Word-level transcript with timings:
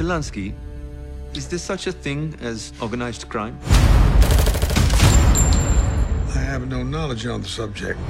Mr. 0.00 0.06
Lansky, 0.06 0.54
is 1.34 1.46
there 1.48 1.58
such 1.58 1.86
a 1.86 1.92
thing 1.92 2.34
as 2.40 2.72
organized 2.80 3.28
crime? 3.28 3.58
I 6.34 6.38
have 6.38 6.66
no 6.68 6.82
knowledge 6.82 7.26
on 7.26 7.42
the 7.42 7.48
subject. 7.48 8.00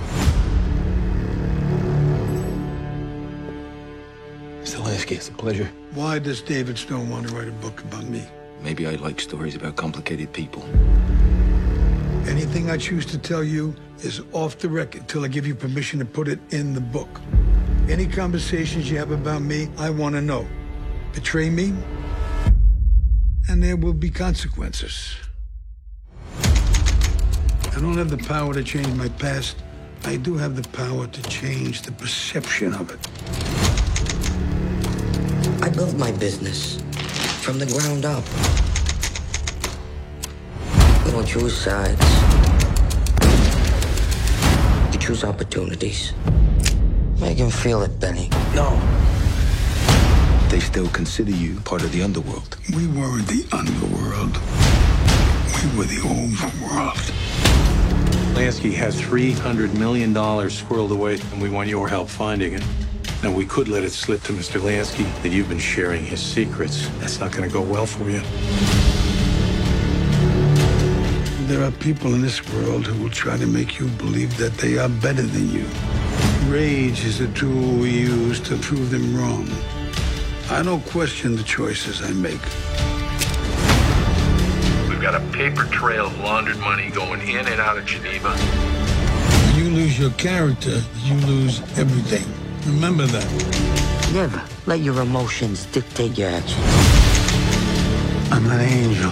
Mr. 4.63 4.79
Lansky, 4.85 5.17
it's 5.17 5.31
a 5.31 5.33
pleasure. 5.33 5.69
Why 5.95 6.21
does 6.21 6.41
David 6.41 6.79
Stone 6.79 7.11
want 7.11 7.27
to 7.27 7.35
write 7.35 7.49
a 7.49 7.59
book 7.61 7.81
about 7.81 8.05
me? 8.05 8.23
Maybe 8.63 8.87
I 8.87 8.95
like 8.95 9.21
stories 9.21 9.57
about 9.57 9.75
complicated 9.75 10.33
people. 10.33 10.63
Anything 12.29 12.71
I 12.71 12.77
choose 12.77 13.05
to 13.07 13.19
tell 13.19 13.43
you 13.43 13.75
is 13.99 14.23
off 14.31 14.59
the 14.59 14.69
record 14.69 15.09
till 15.09 15.25
I 15.25 15.29
give 15.29 15.45
you 15.45 15.57
permission 15.57 15.99
to 15.99 16.05
put 16.05 16.29
it 16.29 16.39
in 16.51 16.73
the 16.73 16.81
book. 16.81 17.21
Any 17.89 18.07
conversations 18.07 18.89
you 18.89 18.99
have 18.99 19.11
about 19.11 19.43
me, 19.43 19.69
I 19.77 19.91
want 19.91 20.15
to 20.15 20.21
know. 20.21 20.47
Betray 21.13 21.51
me, 21.51 21.75
and 23.49 23.63
there 23.63 23.77
will 23.77 23.93
be 23.93 24.11
consequences. 24.11 25.17
I 26.43 27.81
don't 27.81 27.97
have 27.97 28.11
the 28.11 28.25
power 28.29 28.55
to 28.55 28.63
change 28.63 28.89
my 28.95 29.09
past. 29.09 29.57
I 30.05 30.17
do 30.17 30.37
have 30.37 30.55
the 30.55 30.69
power 30.69 31.07
to 31.09 31.23
change 31.23 31.83
the 31.83 31.93
perception 31.93 32.75
of 32.75 32.91
it. 32.91 33.01
I 35.63 35.69
built 35.69 35.95
my 35.95 36.13
business 36.13 36.81
from 37.43 37.59
the 37.59 37.67
ground 37.67 38.05
up. 38.05 38.25
You 41.07 41.13
don't 41.13 41.27
choose 41.27 41.57
sides. 41.57 42.07
You 44.93 44.99
choose 45.01 45.25
opportunities. 45.25 46.13
Make 47.21 47.39
him 47.39 47.51
feel 47.51 47.83
it, 47.83 47.99
Benny. 47.99 48.29
No. 48.55 48.81
They 50.71 50.75
still 50.75 50.93
consider 50.93 51.33
you 51.33 51.59
part 51.63 51.83
of 51.83 51.91
the 51.91 52.01
underworld. 52.01 52.57
We 52.77 52.87
weren't 52.87 53.27
the 53.27 53.45
underworld. 53.51 54.37
We 55.59 55.77
were 55.77 55.85
the 55.85 56.01
overworld. 56.07 57.11
Lansky 58.37 58.73
has 58.75 58.95
$300 59.01 59.77
million 59.77 60.15
squirreled 60.15 60.93
away, 60.93 61.19
and 61.33 61.43
we 61.43 61.51
want 61.51 61.69
your 61.69 61.89
help 61.89 62.09
finding 62.09 62.53
it. 62.53 62.63
Now, 63.25 63.33
we 63.33 63.47
could 63.47 63.67
let 63.67 63.83
it 63.83 63.91
slip 63.91 64.23
to 64.23 64.33
Mr. 64.33 64.61
Lansky 64.61 65.05
that 65.25 65.31
you've 65.31 65.49
been 65.49 65.59
sharing 65.59 66.05
his 66.05 66.21
secrets. 66.23 66.87
That's 67.01 67.19
not 67.19 67.33
going 67.33 67.49
to 67.49 67.53
go 67.53 67.63
well 67.63 67.87
for 67.87 68.09
you. 68.09 68.21
There 71.49 71.65
are 71.65 71.73
people 71.73 72.15
in 72.15 72.23
this 72.23 72.49
world 72.55 72.87
who 72.87 73.03
will 73.03 73.11
try 73.11 73.37
to 73.37 73.47
make 73.47 73.81
you 73.81 73.89
believe 73.89 74.37
that 74.37 74.53
they 74.59 74.79
are 74.79 74.89
better 74.89 75.23
than 75.23 75.51
you. 75.51 75.67
Rage 76.47 77.05
is 77.05 77.21
a 77.21 77.29
tool 77.33 77.75
we 77.79 77.91
use 77.91 78.39
to 78.43 78.57
prove 78.59 78.93
them 78.93 79.17
wrong. 79.17 79.51
I 80.51 80.63
don't 80.65 80.85
question 80.87 81.37
the 81.37 81.45
choices 81.45 82.03
I 82.03 82.11
make. 82.11 82.43
We've 84.91 85.01
got 85.01 85.15
a 85.15 85.21
paper 85.33 85.63
trail 85.67 86.07
of 86.07 86.19
laundered 86.19 86.59
money 86.59 86.91
going 86.91 87.21
in 87.21 87.47
and 87.47 87.61
out 87.61 87.79
of 87.79 87.87
Geneva. 87.87 88.33
When 88.33 89.65
you 89.65 89.71
lose 89.71 89.97
your 89.97 90.11
character, 90.11 90.83
you 91.05 91.15
lose 91.19 91.61
everything. 91.79 92.27
Remember 92.75 93.07
that. 93.07 94.11
Never 94.13 94.43
let 94.67 94.81
your 94.81 95.01
emotions 95.01 95.67
dictate 95.67 96.19
your 96.19 96.31
actions. 96.31 96.59
I'm 98.33 98.45
an 98.51 98.61
angel 98.61 99.11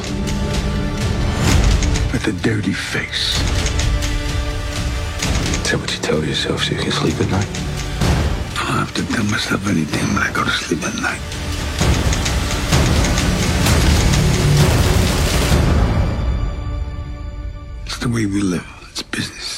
with 2.11 2.27
a 2.27 2.33
dirty 2.42 2.72
face. 2.72 3.39
Is 5.62 5.70
that 5.70 5.78
what 5.78 5.94
you 5.94 6.00
tell 6.03 6.25
yourself 6.25 6.64
so 6.64 6.75
you 6.75 6.81
can 6.81 6.91
sleep 6.91 7.14
at 7.20 7.31
night? 7.31 7.67
Have 8.89 9.06
to 9.06 9.14
tell 9.14 9.25
myself 9.25 9.69
anything 9.69 10.14
when 10.14 10.22
I 10.22 10.33
go 10.33 10.44
to 10.44 10.50
sleep 10.50 10.83
at 10.83 10.94
night. 11.03 11.20
It's 17.84 17.98
the 17.98 18.09
way 18.09 18.25
we 18.25 18.41
live. 18.41 18.66
It's 18.91 19.03
business. 19.03 19.57